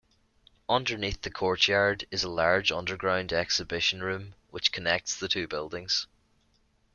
[0.67, 6.07] Underneath the courtyard is a large underground exhibition room which connects the two buildings.